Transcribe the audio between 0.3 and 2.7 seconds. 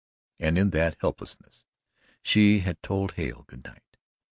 And in that helplessness she